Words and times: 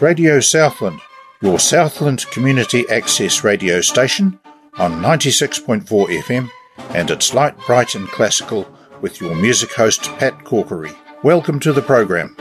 Radio 0.00 0.40
Southland, 0.40 1.00
your 1.42 1.58
Southland 1.58 2.24
community 2.30 2.88
access 2.88 3.44
radio 3.44 3.82
station 3.82 4.38
on 4.78 4.92
96.4 5.02 5.84
FM, 6.22 6.50
and 6.94 7.10
it's 7.10 7.34
light, 7.34 7.58
bright, 7.66 7.94
and 7.94 8.08
classical 8.08 8.66
with 9.02 9.20
your 9.20 9.34
music 9.34 9.74
host 9.74 10.04
Pat 10.18 10.38
Corkery. 10.38 10.96
Welcome 11.22 11.60
to 11.60 11.72
the 11.74 11.82
program. 11.82 12.34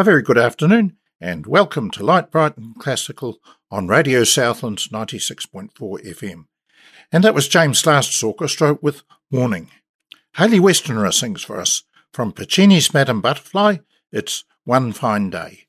A 0.00 0.02
very 0.02 0.22
good 0.22 0.38
afternoon 0.38 0.96
and 1.20 1.44
welcome 1.44 1.90
to 1.90 2.02
Light 2.02 2.30
Bright 2.30 2.56
and 2.56 2.74
Classical 2.78 3.38
on 3.70 3.86
Radio 3.86 4.24
Southland's 4.24 4.88
96.4 4.88 5.68
FM. 5.78 6.46
And 7.12 7.22
that 7.22 7.34
was 7.34 7.48
James 7.48 7.84
Last's 7.84 8.22
orchestra 8.22 8.78
with 8.80 9.02
Warning. 9.30 9.68
Hayley 10.36 10.58
Westenra 10.58 11.12
sings 11.12 11.44
for 11.44 11.60
us 11.60 11.82
from 12.14 12.32
Puccini's 12.32 12.94
Madame 12.94 13.20
Butterfly. 13.20 13.76
It's 14.10 14.44
One 14.64 14.92
Fine 14.92 15.28
Day. 15.28 15.66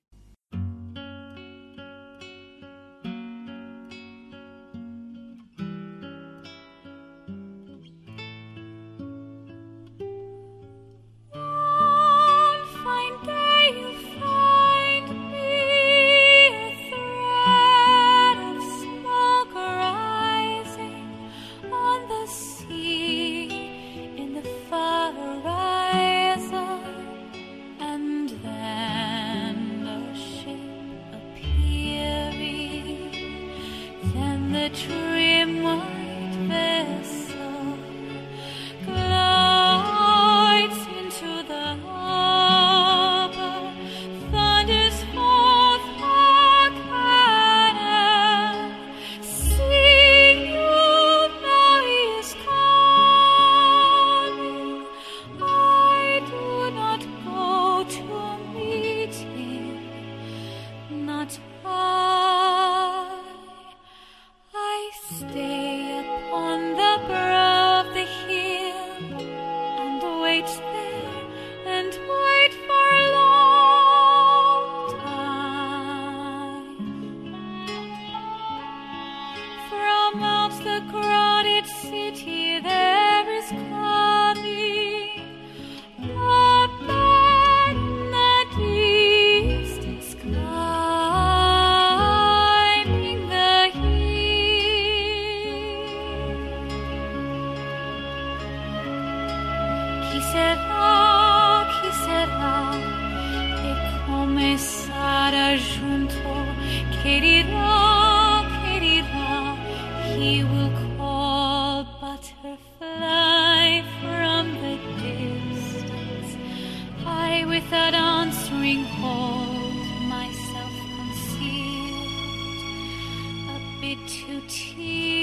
to 124.08 124.42
tears. 124.48 125.21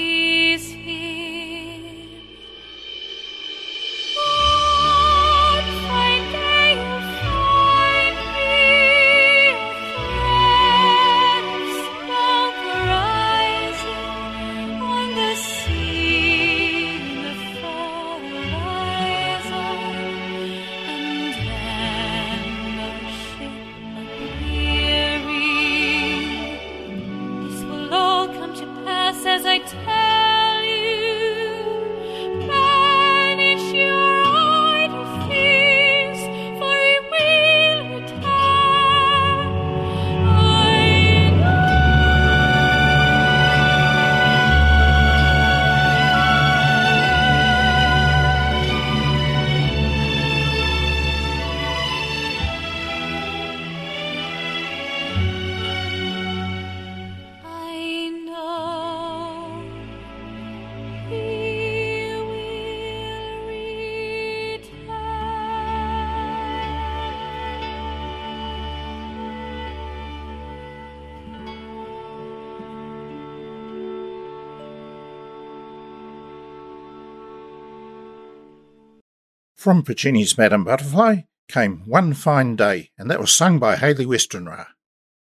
From 79.59 79.83
Puccini's 79.83 80.37
Madame 80.37 80.63
Butterfly 80.63 81.23
came 81.49 81.83
One 81.85 82.13
Fine 82.13 82.55
Day, 82.55 82.91
and 82.97 83.11
that 83.11 83.19
was 83.19 83.33
sung 83.33 83.59
by 83.59 83.75
Hayley 83.75 84.05
Westenra. 84.05 84.67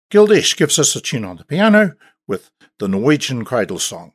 Gil 0.08 0.26
Dech 0.26 0.56
gives 0.56 0.78
us 0.78 0.96
a 0.96 1.02
tune 1.02 1.26
on 1.26 1.36
the 1.36 1.44
piano 1.44 1.92
with 2.26 2.50
the 2.78 2.88
Norwegian 2.88 3.44
Cradle 3.44 3.78
Song. 3.78 4.14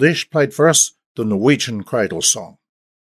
Played 0.00 0.54
for 0.54 0.66
us 0.66 0.92
the 1.14 1.26
Norwegian 1.26 1.82
Cradle 1.82 2.22
Song. 2.22 2.56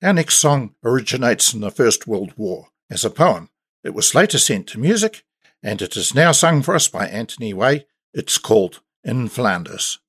Our 0.01 0.11
next 0.11 0.39
song 0.39 0.73
originates 0.83 1.53
in 1.53 1.59
the 1.59 1.69
First 1.69 2.07
World 2.07 2.33
War 2.35 2.69
as 2.89 3.05
a 3.05 3.11
poem. 3.11 3.51
It 3.83 3.93
was 3.93 4.15
later 4.15 4.39
sent 4.39 4.65
to 4.69 4.79
music, 4.79 5.23
and 5.61 5.83
it 5.83 5.95
is 5.95 6.15
now 6.15 6.31
sung 6.31 6.63
for 6.63 6.73
us 6.73 6.87
by 6.87 7.07
Anthony 7.07 7.53
Way. 7.53 7.85
It's 8.11 8.39
called 8.39 8.81
In 9.03 9.27
Flanders. 9.27 9.99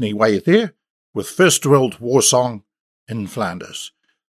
Anthony 0.00 0.14
Way 0.14 0.38
there 0.38 0.72
with 1.12 1.28
First 1.28 1.66
World 1.66 2.00
War 2.00 2.22
Song 2.22 2.62
in 3.06 3.26
Flanders. 3.26 3.92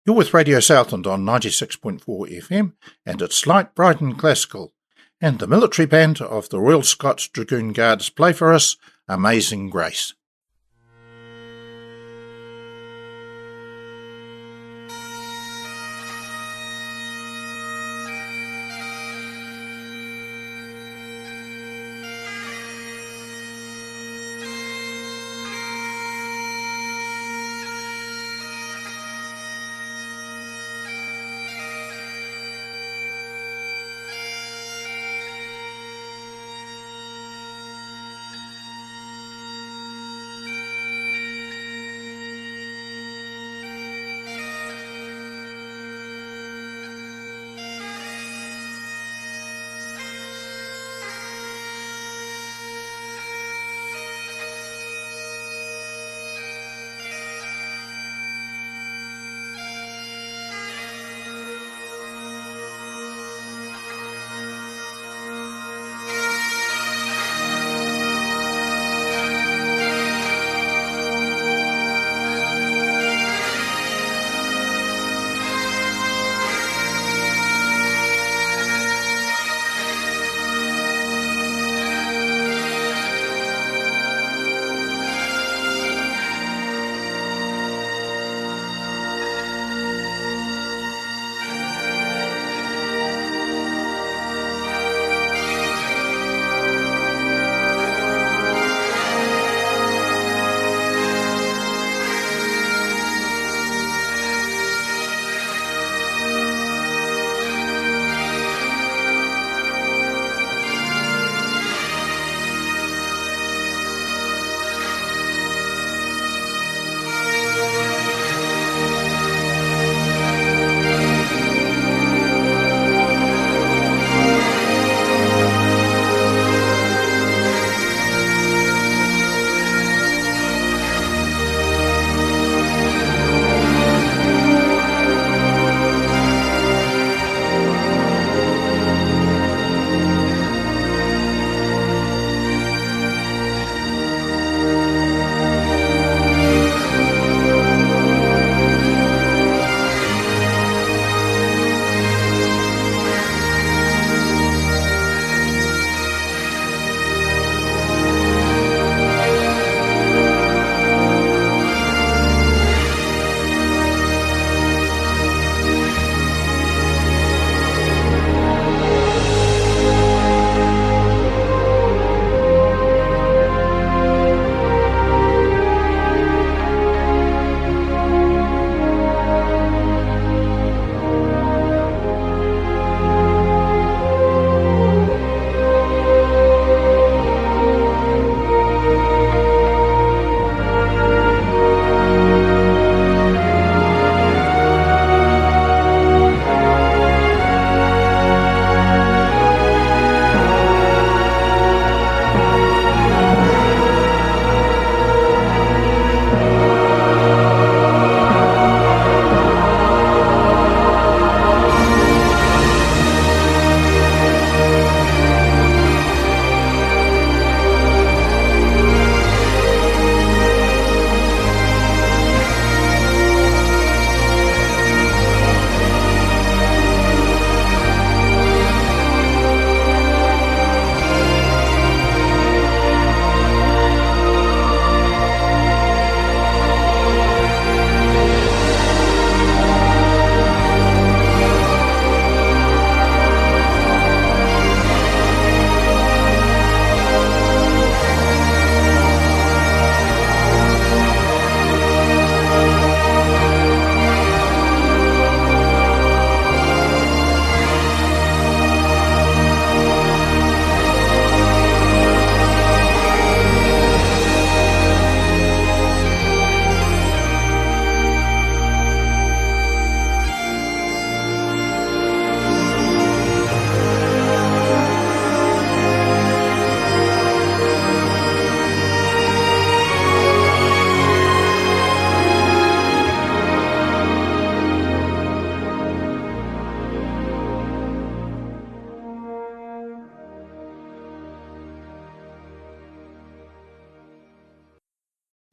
You're 0.07 0.17
with 0.17 0.33
Radio 0.33 0.59
Southland 0.59 1.07
on 1.07 1.23
96.4 1.23 2.01
FM 2.03 2.73
and 3.05 3.21
it's 3.21 3.47
light, 3.47 3.75
bright 3.75 4.01
and 4.01 4.19
classical. 4.19 4.73
And 5.21 5.39
the 5.39 5.47
military 5.47 5.85
band 5.85 6.23
of 6.23 6.49
the 6.49 6.59
Royal 6.59 6.83
Scots 6.83 7.29
Dragoon 7.29 7.75
Guards 7.75 8.09
play 8.09 8.33
for 8.33 8.55
us 8.55 8.79
Amazing 9.07 9.69
Grace. 9.69 10.15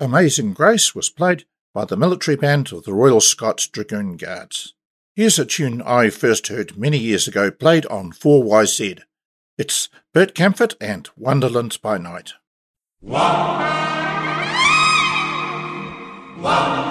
Amazing 0.07 0.53
Grace 0.53 0.95
was 0.95 1.09
played 1.09 1.43
by 1.73 1.83
the 1.83 1.97
military 1.97 2.37
band 2.37 2.71
of 2.71 2.85
the 2.85 2.93
Royal 2.93 3.19
Scots 3.19 3.67
Dragoon 3.67 4.15
Guards. 4.15 4.73
Here's 5.17 5.37
a 5.37 5.43
tune 5.43 5.81
I 5.81 6.09
first 6.11 6.47
heard 6.47 6.77
many 6.77 6.97
years 6.97 7.27
ago 7.27 7.51
played 7.51 7.85
on 7.87 8.13
4YZ. 8.13 9.01
It's 9.57 9.89
Bert 10.13 10.33
Kaempfert 10.33 10.75
and 10.79 11.09
Wonderland 11.17 11.77
by 11.81 11.97
Night. 11.97 12.31
Wow. 13.01 13.57
Wow. 16.39 16.86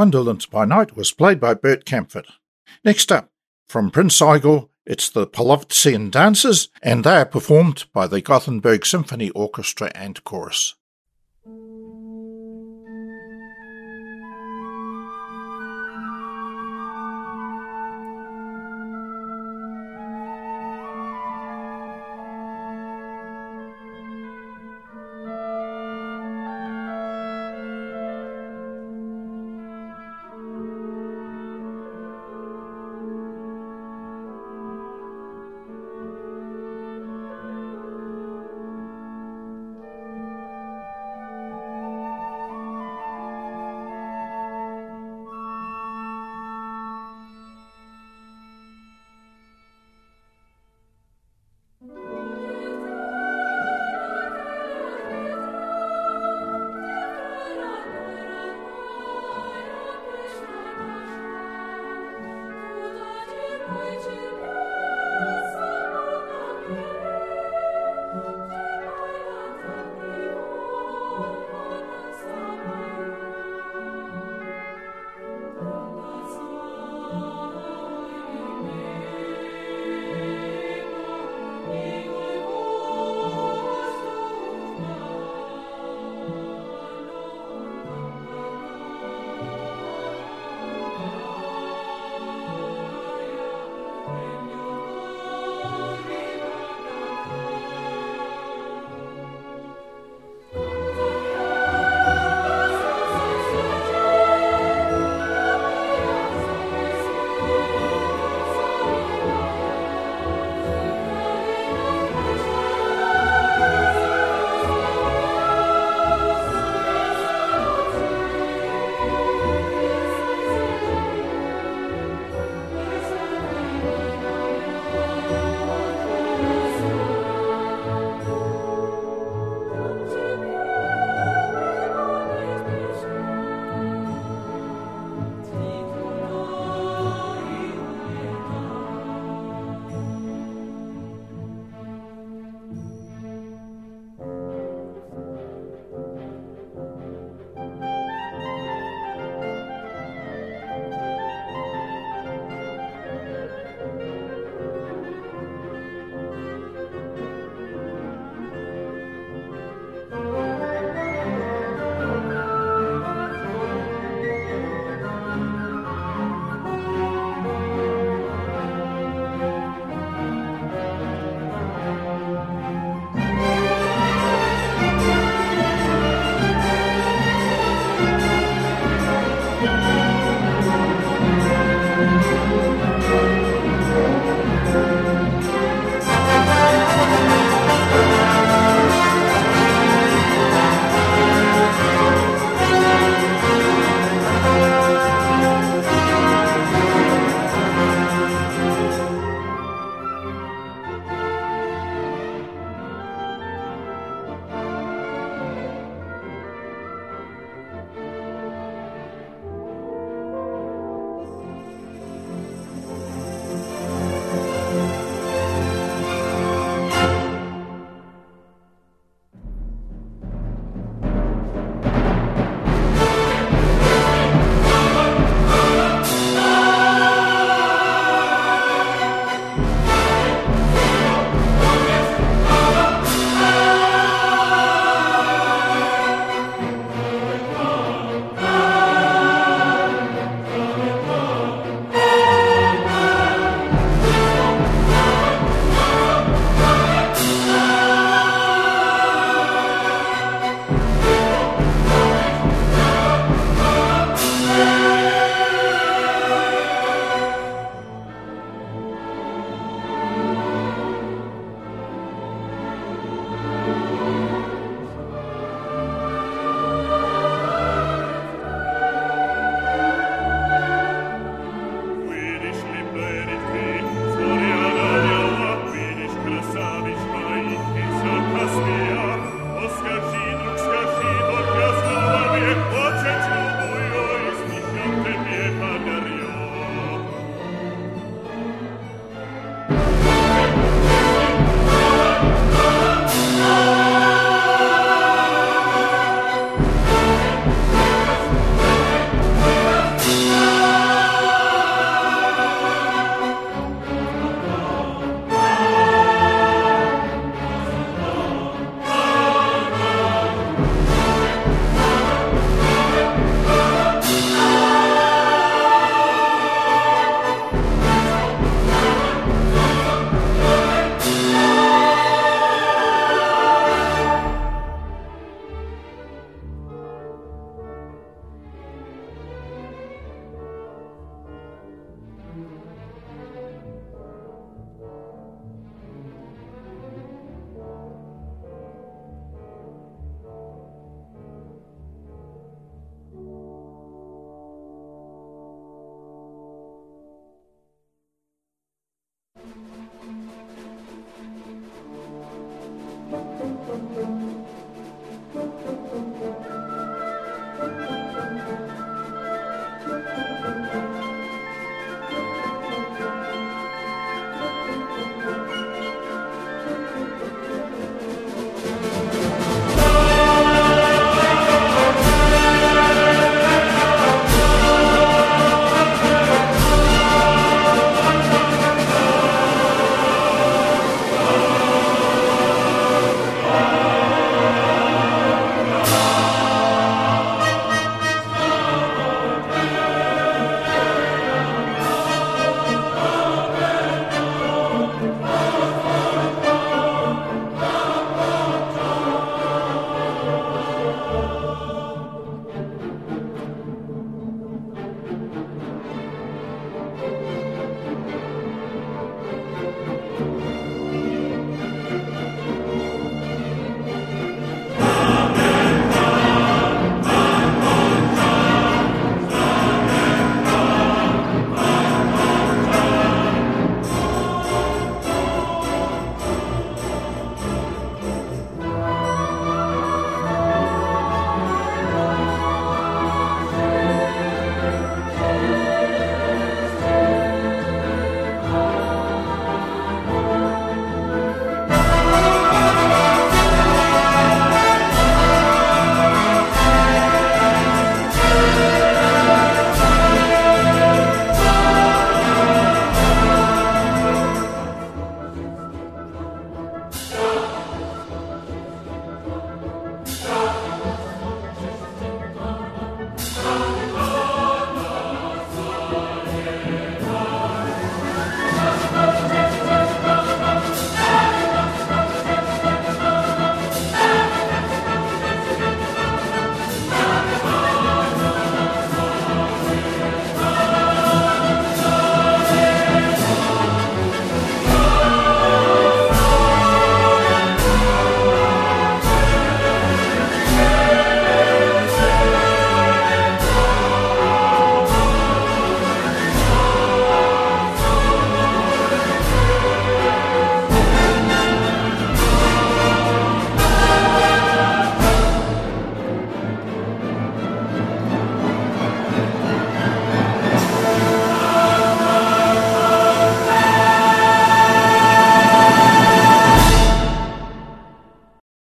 Wonderland 0.00 0.46
by 0.50 0.64
Night 0.64 0.96
was 0.96 1.12
played 1.12 1.38
by 1.38 1.52
Bert 1.52 1.84
Kaempfert. 1.84 2.24
Next 2.82 3.12
up, 3.12 3.28
from 3.68 3.90
Prince 3.90 4.22
Igor, 4.22 4.70
it's 4.86 5.10
the 5.10 5.26
Polovtsian 5.26 6.10
Dances, 6.10 6.70
and 6.82 7.04
they 7.04 7.18
are 7.18 7.26
performed 7.26 7.84
by 7.92 8.06
the 8.06 8.22
Gothenburg 8.22 8.86
Symphony 8.86 9.28
Orchestra 9.28 9.92
and 9.94 10.24
Chorus. 10.24 10.74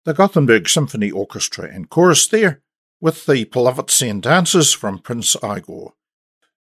The 0.06 0.13
Gothenburg 0.13 0.70
Symphony 0.70 1.10
Orchestra 1.10 1.68
and 1.68 1.89
Chorus 1.89 2.28
there, 2.28 2.62
with 3.02 3.26
the 3.26 3.46
Polovtsian 3.46 4.22
Dances 4.22 4.72
from 4.72 5.00
Prince 5.00 5.36
Igor. 5.44 5.96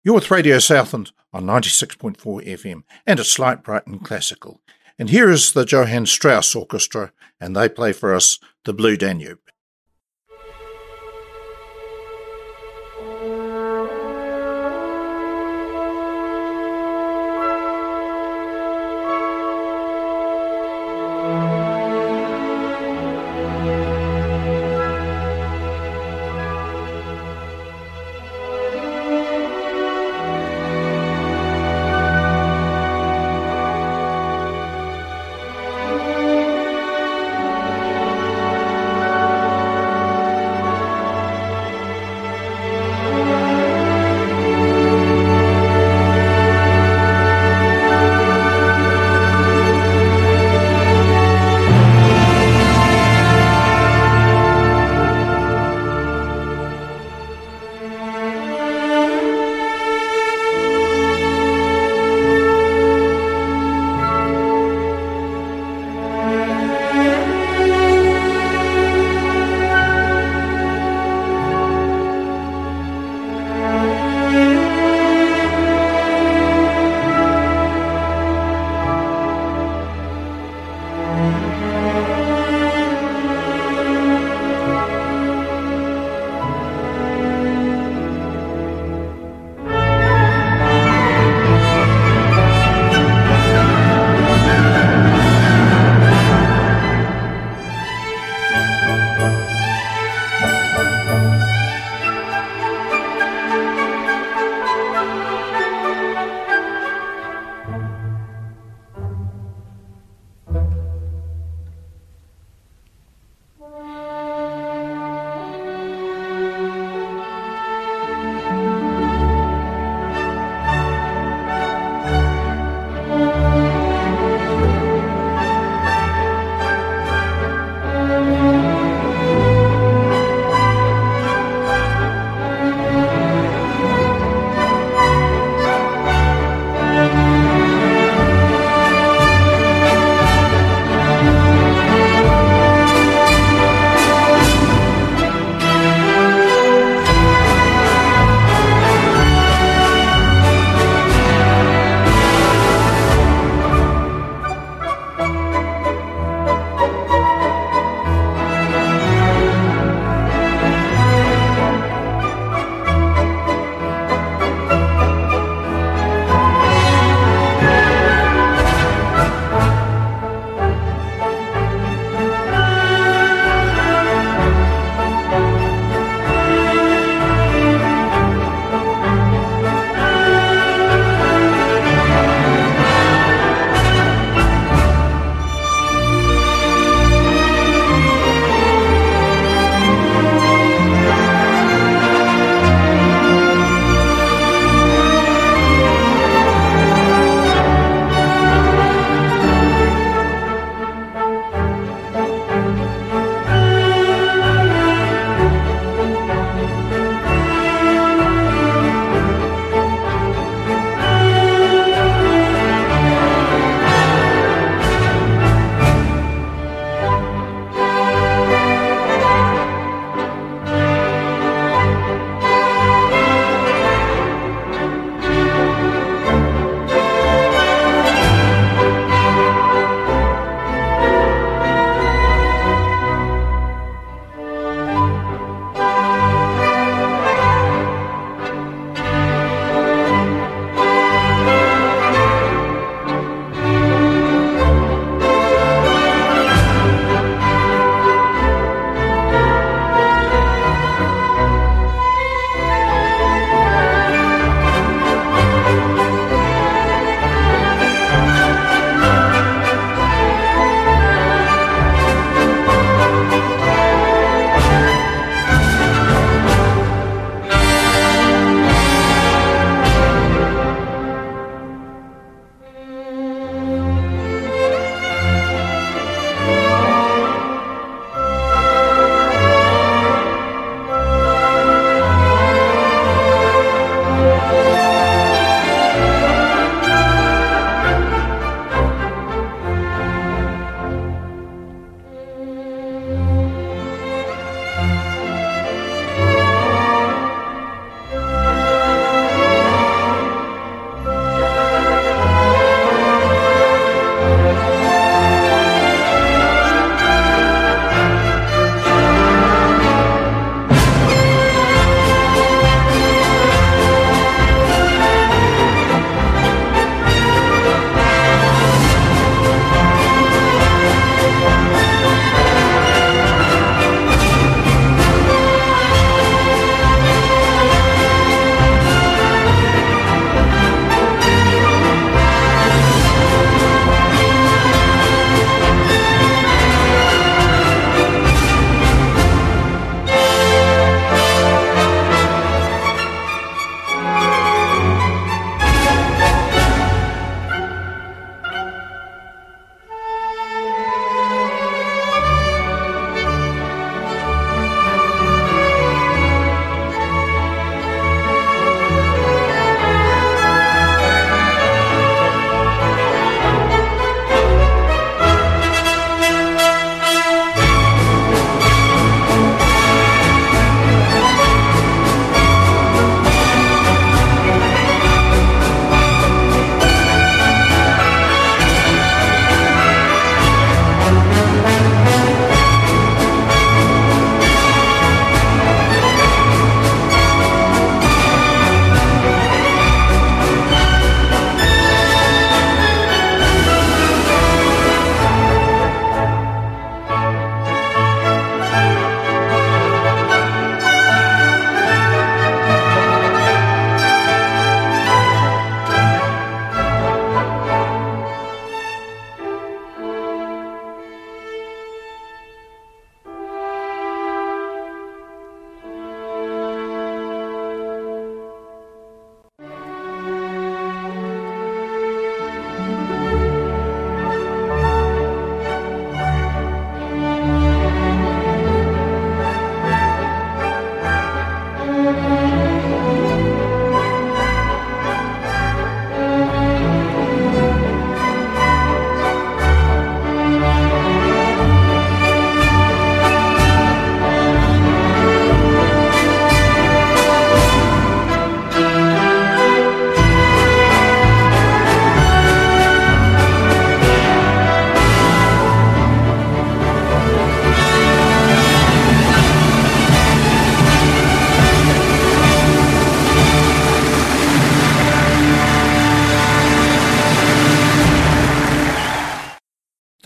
You're 0.03 0.15
with 0.15 0.31
Radio 0.31 0.57
Southland 0.57 1.11
on 1.31 1.45
96.4 1.45 2.17
FM, 2.17 2.83
and 3.05 3.19
it's 3.19 3.37
light, 3.37 3.61
bright, 3.61 3.85
and 3.85 4.03
classical. 4.03 4.61
And 4.97 5.11
here 5.11 5.29
is 5.29 5.51
the 5.51 5.63
Johann 5.63 6.07
Strauss 6.07 6.55
Orchestra, 6.55 7.11
and 7.39 7.55
they 7.55 7.69
play 7.69 7.93
for 7.93 8.15
us 8.15 8.39
the 8.63 8.73
Blue 8.73 8.97
Danube. 8.97 9.37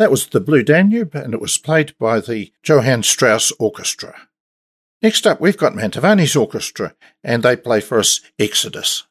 That 0.10 0.14
was 0.14 0.26
the 0.26 0.40
Blue 0.40 0.64
Danube, 0.64 1.14
and 1.14 1.36
it 1.36 1.40
was 1.40 1.60
played 1.60 1.96
by 2.00 2.20
the 2.20 2.52
Johann 2.64 3.04
Strauss 3.04 3.52
Orchestra. 3.60 4.28
Next 5.04 5.28
up, 5.28 5.40
we've 5.40 5.56
got 5.56 5.74
Mantovani's 5.74 6.36
Orchestra, 6.36 6.96
and 7.24 7.44
they 7.44 7.56
play 7.56 7.80
for 7.80 8.00
us 8.00 8.20
Exodus. 8.40 9.04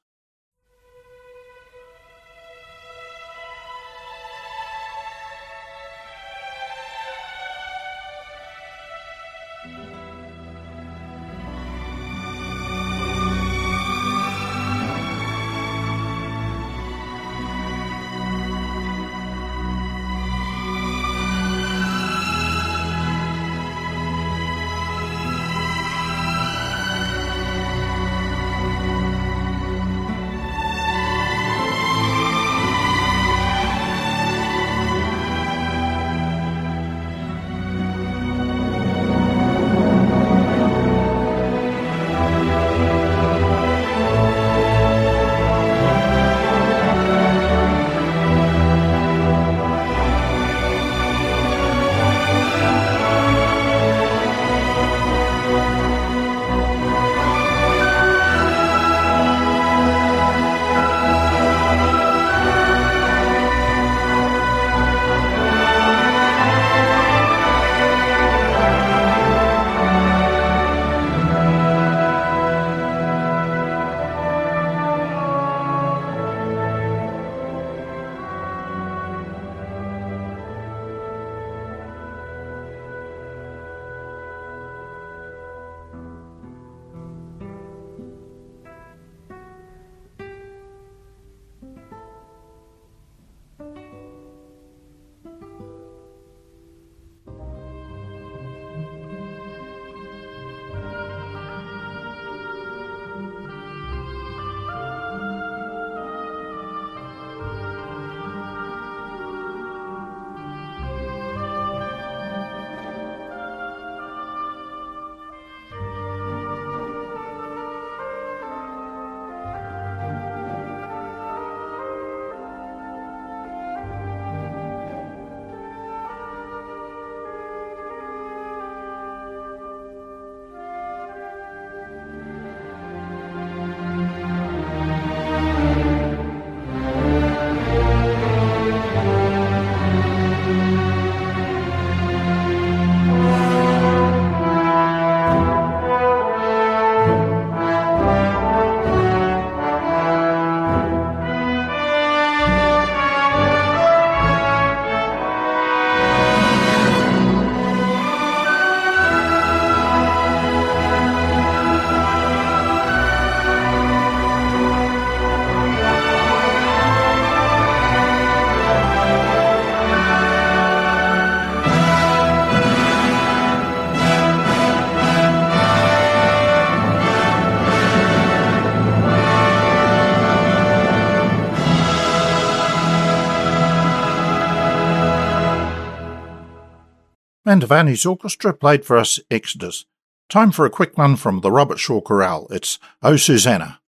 Mantovani's 187.58 188.06
orchestra 188.06 188.54
played 188.54 188.84
for 188.84 188.96
us 188.96 189.18
Exodus. 189.32 189.84
Time 190.28 190.52
for 190.52 190.64
a 190.64 190.70
quick 190.70 190.96
one 190.96 191.16
from 191.16 191.40
the 191.40 191.50
Robert 191.50 191.80
Shaw 191.80 192.00
Chorale. 192.00 192.46
It's 192.50 192.78
Oh 193.02 193.16
Susanna. 193.16 193.80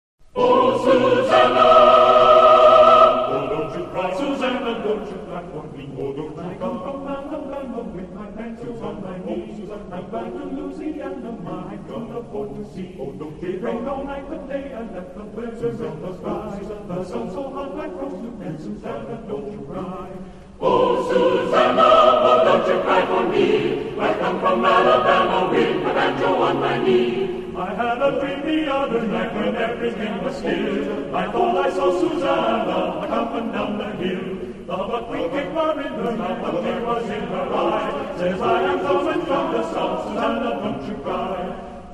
From 24.49 24.65
Alabama 24.65 25.51
with 25.51 25.83
my 25.83 25.93
banjo 25.93 26.29
on 26.43 26.61
my 26.61 26.79
knee. 26.79 27.45
I 27.55 27.75
had 27.75 28.01
a 28.01 28.11
dream 28.19 28.41
the 28.47 28.73
other 28.73 29.03
night 29.03 29.35
when 29.35 29.55
everything 29.57 30.25
was 30.25 30.37
still. 30.39 31.15
I 31.15 31.25
thought 31.33 31.57
I 31.67 31.71
saw 31.71 31.89
Susanna 32.01 33.07
coming 33.09 33.53
down 33.53 33.77
the 33.77 33.91
hill. 34.01 34.27
The 34.69 34.77
buckwheat 34.91 35.31
cake 35.33 35.55
bar 35.55 35.79
in 35.81 35.93
her 36.01 36.13
mouth, 36.17 36.55
a 36.55 36.63
tear 36.63 36.81
was 36.87 37.05
in 37.17 37.25
her 37.35 37.49
eye. 37.65 38.17
Says, 38.19 38.41
I 38.41 38.63
am 38.73 38.81
coming 38.81 39.27
from 39.27 39.53
the 39.53 39.63
south, 39.73 40.09
Susanna, 40.09 40.51
don't 40.63 40.83
you 40.89 40.97
cry. 41.05 41.39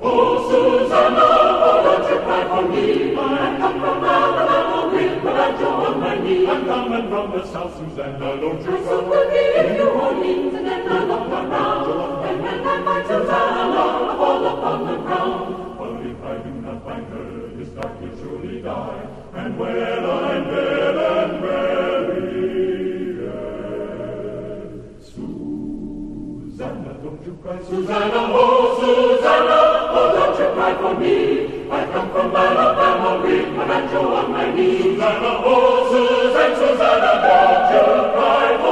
Oh, 0.01 0.33
Susanna, 0.49 1.27
oh, 1.69 1.83
don't 1.87 2.07
you 2.11 2.19
cry 2.27 2.43
for 2.53 2.65
me. 2.69 3.17
I 3.17 3.57
come 3.59 3.81
from 3.81 4.05
Alabama 4.05 4.95
with 4.95 5.25
my 5.25 5.33
banjo 5.33 5.71
on 5.87 6.01
my 6.01 6.15
knee. 6.19 6.47
I'm 6.47 6.65
coming 6.67 7.09
from 7.09 7.31
the 7.33 7.47
south, 7.53 7.75
Susanna, 7.79 8.29
don't 8.41 8.61
you 8.61 8.67
cry. 8.67 8.79
I 8.79 8.85
saw 8.85 9.01
the 9.11 9.61
in 9.61 9.77
New 9.77 9.89
Orleans, 10.07 10.55
and 10.55 10.67
then 10.67 10.89
I 10.89 11.05
looked 11.05 11.33
around. 11.33 12.34
Upon 14.75 14.87
the 14.87 14.97
ground. 15.03 15.79
But 15.79 16.07
if 16.07 16.23
I 16.25 16.37
do 16.43 16.51
not 16.61 16.85
find 16.85 17.07
her, 17.07 17.49
this 17.57 17.69
dark 17.69 18.01
will 18.01 18.17
surely 18.19 18.63
die. 18.63 19.07
And 19.35 19.59
when 19.59 20.05
I'm 20.05 20.45
dead 20.45 20.97
and 20.97 21.43
buried, 21.43 22.45
Susanna, 25.03 26.93
don't 27.03 27.27
you 27.27 27.35
cry, 27.43 27.59
Susanna, 27.63 28.23
oh, 28.33 28.79
Susanna. 28.81 29.61
Oh, 29.97 30.13
don't 30.15 30.39
you 30.39 30.49
cry 30.55 30.73
for 30.75 30.95
me. 31.01 31.15
I 31.71 31.87
come 31.93 32.11
from 32.11 32.37
Alabama 32.37 33.23
with 33.23 33.49
my 33.55 33.65
banjo 33.67 34.15
on 34.15 34.31
my 34.33 34.53
knee. 34.55 34.83
Susanna, 34.83 35.33
oh, 35.45 35.89
Susanna, 35.91 36.57
Susanna, 36.57 37.13
don't 37.27 37.71
you 37.75 37.85
cry 38.15 38.64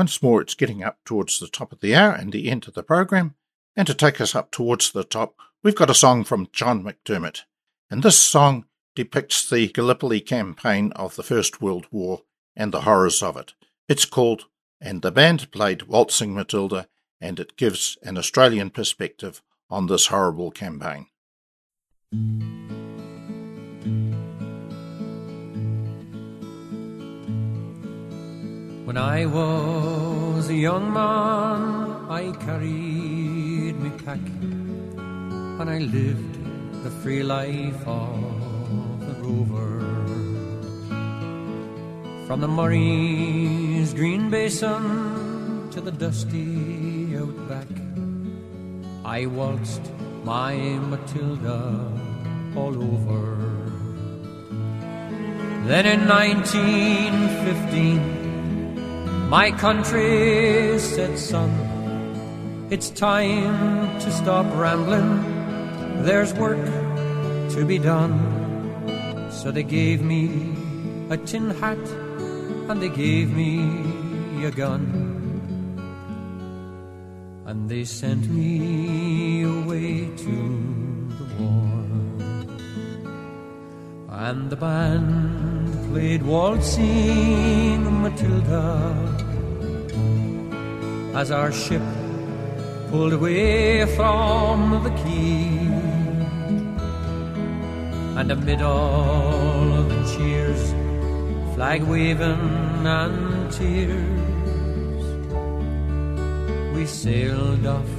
Once 0.00 0.22
more, 0.22 0.40
it's 0.40 0.54
getting 0.54 0.82
up 0.82 0.96
towards 1.04 1.38
the 1.38 1.46
top 1.46 1.72
of 1.72 1.80
the 1.80 1.94
hour 1.94 2.10
and 2.10 2.32
the 2.32 2.50
end 2.50 2.66
of 2.66 2.72
the 2.72 2.82
program. 2.82 3.34
And 3.76 3.86
to 3.86 3.92
take 3.92 4.18
us 4.18 4.34
up 4.34 4.50
towards 4.50 4.92
the 4.92 5.04
top, 5.04 5.36
we've 5.62 5.76
got 5.76 5.90
a 5.90 5.94
song 5.94 6.24
from 6.24 6.48
John 6.54 6.82
McDermott. 6.82 7.42
And 7.90 8.02
this 8.02 8.18
song 8.18 8.64
depicts 8.96 9.46
the 9.46 9.68
Gallipoli 9.68 10.22
campaign 10.22 10.90
of 10.92 11.16
the 11.16 11.22
First 11.22 11.60
World 11.60 11.86
War 11.90 12.22
and 12.56 12.72
the 12.72 12.80
horrors 12.80 13.22
of 13.22 13.36
it. 13.36 13.52
It's 13.90 14.06
called 14.06 14.46
And 14.80 15.02
the 15.02 15.12
Band 15.12 15.50
Played 15.50 15.82
Waltzing 15.82 16.32
Matilda, 16.32 16.88
and 17.20 17.38
it 17.38 17.58
gives 17.58 17.98
an 18.02 18.16
Australian 18.16 18.70
perspective 18.70 19.42
on 19.68 19.86
this 19.86 20.06
horrible 20.06 20.50
campaign. 20.50 21.08
When 28.90 28.98
I 28.98 29.22
was 29.24 30.50
a 30.50 30.52
young 30.52 30.92
man, 30.92 32.10
I 32.10 32.34
carried 32.44 33.78
me 33.78 33.90
pack, 34.04 34.18
and 35.60 35.70
I 35.70 35.78
lived 35.78 36.34
the 36.82 36.90
free 36.90 37.22
life 37.22 37.86
of 37.86 39.06
the 39.06 39.14
rover. 39.22 39.78
From 42.26 42.40
the 42.40 42.48
Murray's 42.48 43.94
green 43.94 44.28
basin 44.28 45.70
to 45.70 45.80
the 45.80 45.92
dusty 45.92 47.16
outback, 47.16 47.70
I 49.04 49.26
waltzed 49.26 49.88
my 50.24 50.56
Matilda 50.90 51.62
all 52.56 52.74
over. 52.90 53.36
Then 55.68 55.86
in 55.86 56.08
1915, 56.08 58.29
my 59.30 59.52
country 59.52 60.76
said, 60.80 61.16
son, 61.16 61.50
it's 62.68 62.90
time 62.90 64.00
to 64.00 64.10
stop 64.10 64.44
rambling. 64.56 66.02
There's 66.02 66.34
work 66.34 66.64
to 67.54 67.64
be 67.64 67.78
done. 67.78 68.18
So 69.30 69.52
they 69.52 69.62
gave 69.62 70.02
me 70.02 70.52
a 71.10 71.16
tin 71.16 71.50
hat 71.50 71.78
and 72.68 72.82
they 72.82 72.88
gave 72.88 73.30
me 73.30 74.44
a 74.44 74.50
gun. 74.50 74.82
And 77.46 77.70
they 77.70 77.84
sent 77.84 78.28
me 78.28 79.44
away 79.44 80.10
to 80.24 80.36
the 81.18 81.26
war. 81.38 81.70
And 84.10 84.50
the 84.50 84.56
band 84.56 85.92
played 85.92 86.24
waltzing 86.24 88.02
Matilda 88.02 89.09
as 91.14 91.30
our 91.30 91.52
ship 91.52 91.82
pulled 92.90 93.12
away 93.12 93.84
from 93.96 94.82
the 94.84 94.90
quay. 94.90 95.58
And 98.18 98.30
amid 98.30 98.62
all 98.62 99.72
of 99.72 99.88
the 99.88 100.02
cheers, 100.12 100.72
flag 101.54 101.82
waving 101.82 102.86
and 102.86 103.50
tears, 103.52 105.04
we 106.74 106.86
sailed 106.86 107.66
off 107.66 107.90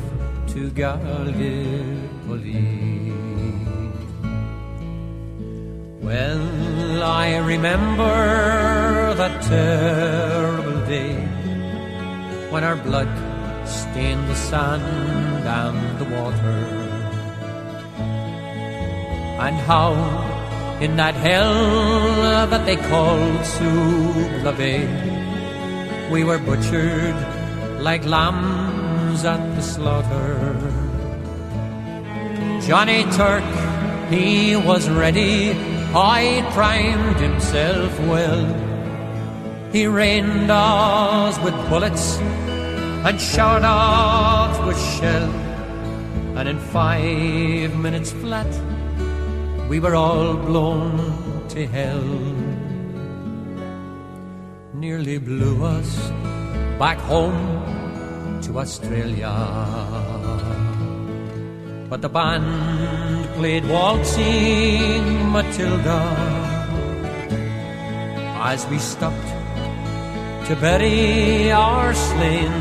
to 0.50 0.70
Gallipoli. 0.72 2.12
Well, 6.02 7.04
I 7.04 7.38
remember 7.38 9.14
that 9.16 9.42
terrible 9.44 10.86
day 10.86 11.31
when 12.52 12.64
our 12.64 12.76
blood 12.76 13.10
stained 13.66 14.28
the 14.28 14.36
sand 14.36 14.84
and 15.48 16.00
the 16.00 16.06
water. 16.16 16.58
And 19.40 19.56
how 19.56 19.94
in 20.82 20.98
that 20.98 21.16
hell 21.16 22.48
that 22.48 22.66
they 22.66 22.76
called 22.76 23.40
Suvla 23.54 24.56
Bay, 24.58 24.82
we 26.12 26.24
were 26.24 26.38
butchered 26.38 27.16
like 27.82 28.06
lambs 28.06 29.24
at 29.24 29.42
the 29.56 29.62
slaughter. 29.62 30.54
Johnny 32.68 33.04
Turk, 33.12 33.44
he 34.10 34.56
was 34.56 34.90
ready, 34.90 35.52
I 35.96 36.46
primed 36.54 37.18
himself 37.18 37.98
well. 38.02 38.71
He 39.72 39.88
rained 39.88 40.52
us 40.52 41.40
with 41.40 41.54
bullets 41.70 42.18
and 43.08 43.22
showered 43.22 43.64
us 43.64 44.60
with 44.68 44.78
shell. 45.00 45.32
And 46.36 46.50
in 46.50 46.60
five 46.60 47.74
minutes 47.80 48.12
flat, 48.12 48.52
we 49.70 49.80
were 49.80 49.96
all 49.96 50.36
blown 50.36 51.48
to 51.50 51.66
hell. 51.68 52.04
Nearly 54.74 55.18
blew 55.20 55.64
us 55.64 56.10
back 56.78 56.98
home 56.98 58.42
to 58.42 58.60
Australia. 58.60 59.32
But 61.90 62.02
the 62.02 62.10
band 62.10 63.26
played 63.36 63.64
waltzing 63.70 65.32
Matilda 65.32 66.02
as 68.44 68.68
we 68.68 68.78
stopped 68.78 69.41
to 70.48 70.56
bury 70.56 71.52
our 71.52 71.94
slain. 71.94 72.52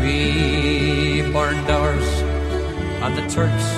We 0.00 1.22
burned 1.32 1.68
ours, 1.70 2.08
and 3.02 3.16
the 3.16 3.26
Turks 3.28 3.68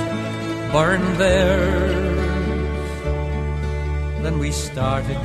burned 0.73 1.17
theirs. 1.17 2.13
Then 4.23 4.39
we 4.39 4.51
started 4.53 5.19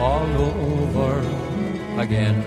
all 0.00 0.30
over 0.50 1.18
again. 2.00 2.42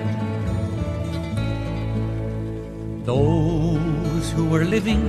Those 3.06 4.32
who 4.32 4.46
were 4.46 4.66
living 4.66 5.04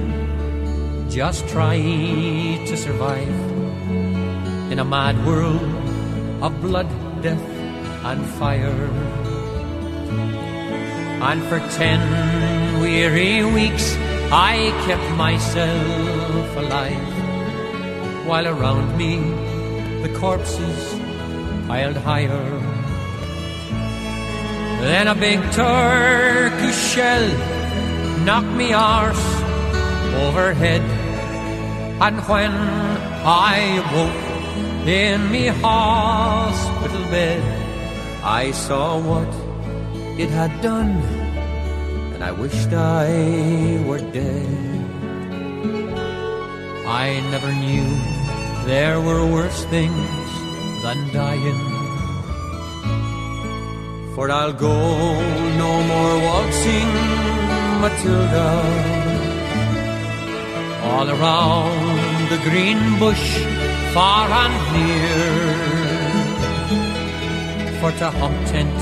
just 1.09 1.49
tried 1.49 2.67
to 2.67 2.77
survive 2.77 3.37
in 4.71 4.79
a 4.79 4.85
mad 4.85 5.17
world 5.25 5.63
of 6.43 6.61
blood, 6.61 6.89
death, 7.27 7.45
and 8.11 8.25
fire. 8.39 8.89
And 11.29 11.41
for 11.49 11.61
ten 11.79 12.01
weary 12.81 13.37
weeks 13.59 13.87
I 14.31 14.55
kept 14.87 15.09
myself 15.17 16.57
alive, 16.63 17.15
while 18.29 18.47
around 18.55 18.97
me 19.01 19.13
the 20.05 20.13
corpses 20.21 20.83
piled 21.69 21.99
higher. 22.09 22.47
Then 24.85 25.09
a 25.09 25.17
big 25.27 25.41
Turkish 25.53 26.81
shell 26.93 27.27
knocked 28.27 28.55
me 28.61 28.69
arse 28.73 29.27
overhead, 30.27 30.85
and 32.07 32.17
when 32.29 32.55
I 33.53 33.59
woke 33.95 34.26
in 34.89 35.31
me 35.33 35.49
hospital 35.49 37.03
bed, 37.11 37.43
I 38.23 38.53
saw 38.53 38.99
what 39.01 39.29
it 40.19 40.31
had 40.31 40.53
done, 40.63 40.95
and 42.15 42.23
I 42.23 42.31
wished 42.31 42.73
I 42.73 43.83
were 43.87 43.99
dead. 43.99 44.67
I 46.87 47.21
never 47.33 47.53
knew 47.53 47.89
there 48.67 49.01
were 49.01 49.27
worse 49.27 49.65
things 49.65 50.29
than 50.85 50.99
dying. 51.13 51.63
For 54.15 54.31
I'll 54.31 54.53
go 54.53 54.79
no 55.63 55.73
more 55.93 56.15
waltzing 56.27 56.93
Matilda 57.83 58.51
all 60.91 61.09
around 61.11 62.31
the 62.31 62.39
green 62.49 62.99
bush 62.99 63.56
far 63.97 64.29
and 64.45 64.57
near 64.77 65.21
for 67.81 67.91
to 68.01 68.09
hump 68.19 68.39
tent 68.53 68.81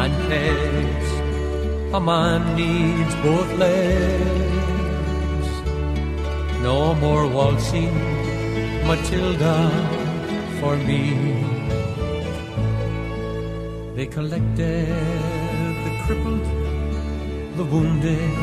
and 0.00 0.12
pegs 0.28 1.08
a 1.98 2.00
man 2.00 2.40
needs 2.54 3.14
both 3.26 3.50
legs. 3.64 5.48
No 6.62 6.94
more 7.04 7.26
waltzing 7.26 7.96
Matilda 8.88 9.58
for 10.60 10.74
me. 10.88 11.02
They 13.96 14.06
collected 14.06 14.86
the 15.84 15.92
crippled 16.04 16.46
the 17.58 17.64
wounded 17.72 18.34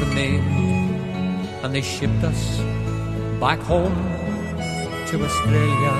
the 0.00 0.06
maimed 0.14 1.46
and 1.62 1.74
they 1.74 1.84
shipped 1.94 2.22
us 2.22 2.42
back 3.40 3.60
home 3.60 4.31
to 5.12 5.24
Australia. 5.24 5.96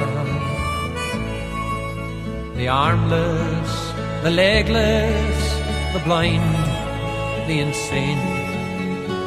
The 2.57 2.69
armless 2.69 3.93
the 4.23 4.31
legless, 4.31 5.41
the 5.93 5.99
blind, 6.05 6.55
the 7.49 7.59
insane, 7.59 8.23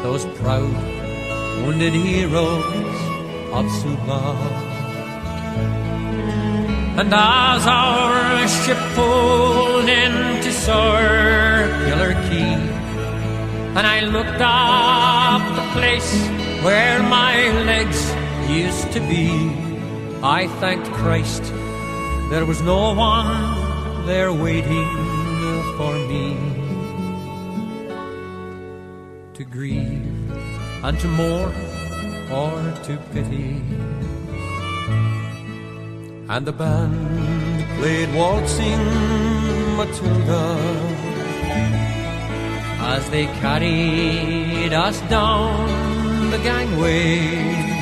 those 0.03 0.25
proud, 0.37 0.77
wounded 1.65 1.93
heroes 1.93 2.97
of 3.57 3.65
Suvla. 3.79 4.37
And 6.97 7.13
as 7.13 7.67
our 7.67 8.47
ship 8.47 8.77
pulled 8.95 9.89
into 9.89 10.51
Circular 10.53 12.13
Quay, 12.29 12.55
and 13.75 13.85
I 13.85 13.99
looked 13.99 14.39
up 14.39 15.43
the 15.59 15.67
place 15.77 16.11
where 16.63 17.03
my 17.03 17.35
legs 17.65 17.99
used 18.49 18.93
to 18.93 19.01
be, 19.01 19.64
I 20.27 20.47
thanked 20.59 20.87
Christ 20.87 21.43
there 22.31 22.47
was 22.47 22.59
no 22.63 22.95
one 22.95 24.07
there 24.07 24.33
waiting 24.33 24.89
for 25.77 25.93
me 26.09 26.35
to 29.35 29.43
grieve 29.43 30.31
and 30.83 30.99
to 30.99 31.07
mourn 31.07 31.53
or 32.31 32.57
to 32.85 32.97
pity. 33.13 33.61
And 36.27 36.43
the 36.43 36.53
band 36.53 37.63
played 37.77 38.11
waltzing 38.15 38.83
Matilda 39.77 40.57
as 42.95 43.07
they 43.11 43.27
carried 43.43 44.73
us 44.73 44.99
down 45.01 46.31
the 46.31 46.39
gangway. 46.39 47.74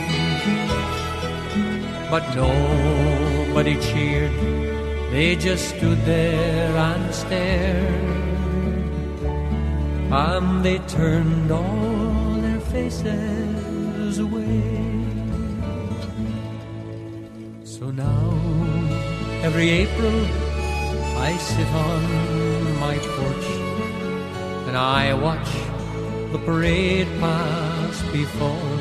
But 2.14 2.36
nobody 2.36 3.76
cheered, 3.82 4.30
they 5.10 5.36
just 5.36 5.70
stood 5.70 5.98
there 6.06 6.78
and 6.78 7.12
stared. 7.12 8.06
And 10.12 10.64
they 10.64 10.78
turned 10.98 11.50
all 11.50 12.36
their 12.46 12.60
faces 12.60 14.20
away. 14.20 14.62
So 17.64 17.90
now, 17.90 18.30
every 19.42 19.70
April, 19.72 20.18
I 21.18 21.36
sit 21.38 21.70
on 21.90 22.80
my 22.80 22.96
porch 23.16 23.48
and 24.68 24.78
I 24.78 25.16
watch 25.16 25.52
the 26.32 26.38
parade 26.46 27.08
pass 27.20 28.04
before. 28.12 28.73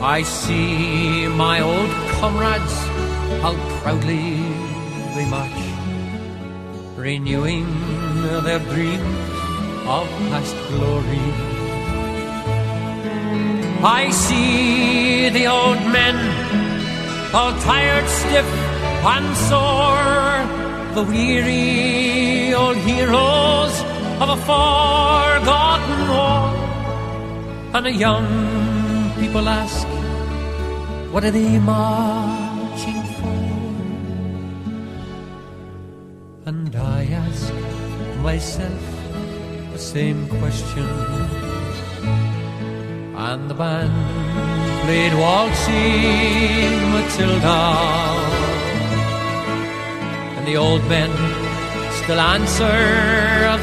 I 0.00 0.22
see 0.22 1.26
my 1.26 1.60
old 1.60 1.90
comrades, 2.20 2.76
how 3.42 3.54
proudly 3.82 4.38
they 5.16 5.26
march, 5.28 5.50
renewing 6.96 7.66
their 8.44 8.60
dreams 8.60 9.18
of 9.86 10.06
past 10.30 10.54
glory. 10.68 11.18
I 13.82 14.10
see 14.10 15.30
the 15.30 15.46
old 15.48 15.80
men, 15.90 16.16
all 17.34 17.52
tired, 17.58 18.08
stiff, 18.08 18.46
and 19.02 19.36
sore, 19.50 20.46
the 20.94 21.02
weary 21.10 22.54
old 22.54 22.76
heroes 22.76 23.74
of 24.22 24.28
a 24.30 24.36
forgotten 24.46 26.08
war. 26.08 26.54
And 27.74 27.86
the 27.86 27.92
young 27.92 28.77
people 29.28 29.48
ask, 29.48 29.86
what 31.12 31.22
are 31.22 31.30
they 31.30 31.58
marching 31.58 33.02
for? 33.18 33.40
And 36.46 36.74
I 36.74 37.04
ask 37.26 37.52
myself 38.22 38.84
the 39.74 39.78
same 39.78 40.26
question. 40.40 40.88
And 43.26 43.50
the 43.50 43.54
band 43.54 43.92
played 44.84 45.12
waltzing 45.22 46.76
Matilda. 46.94 47.62
And 50.36 50.46
the 50.46 50.56
old 50.56 50.82
men 50.88 51.12
still 52.00 52.20
answer 52.34 52.78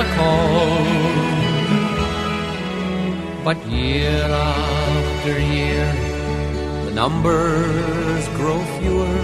the 0.02 0.08
call. 0.16 0.86
But 3.44 3.58
year 3.68 4.30
after 4.30 4.75
year, 5.28 5.86
the 6.86 6.92
numbers 6.92 8.28
grow 8.38 8.60
fewer. 8.80 9.20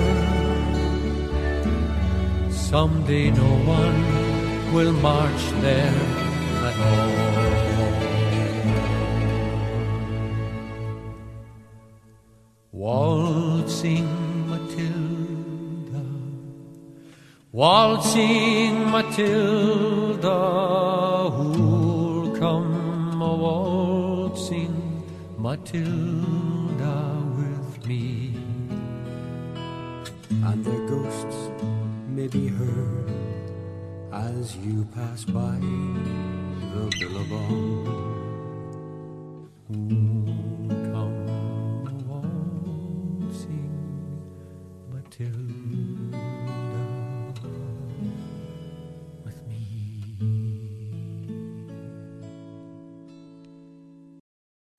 Someday 2.50 3.32
no 3.32 3.52
one 3.66 4.74
will 4.74 4.94
march 4.94 5.44
there 5.62 6.02
at 6.68 6.76
all. 6.80 7.12
Waltzing 12.72 14.10
Matilda, 14.50 16.04
waltzing 17.52 18.90
Matilda, 18.90 20.40
Matilda 25.62 27.24
with 27.38 27.86
me? 27.86 28.34
and 30.44 30.66
their 30.66 30.88
ghosts 30.88 31.52
may 32.08 32.28
be 32.28 32.48
heard 32.48 33.12
as 34.12 34.58
you 34.58 34.84
pass 34.96 35.24
by 35.24 35.60
the 36.74 36.90
billabong. 37.00 38.12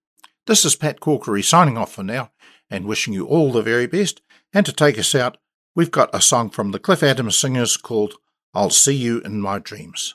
This 0.48 0.64
is 0.64 0.74
Pat 0.74 0.98
Corkery 0.98 1.44
signing 1.44 1.78
off 1.78 1.92
for 1.92 2.02
now 2.02 2.31
and 2.72 2.86
wishing 2.86 3.12
you 3.12 3.26
all 3.26 3.52
the 3.52 3.62
very 3.62 3.86
best. 3.86 4.22
And 4.52 4.64
to 4.66 4.72
take 4.72 4.98
us 4.98 5.14
out, 5.14 5.36
we've 5.76 5.90
got 5.90 6.10
a 6.14 6.22
song 6.22 6.50
from 6.50 6.70
the 6.70 6.78
Cliff 6.78 7.02
Adams 7.02 7.36
Singers 7.36 7.76
called 7.76 8.14
I'll 8.54 8.70
See 8.70 8.96
You 8.96 9.20
in 9.20 9.40
My 9.40 9.58
Dreams. 9.58 10.14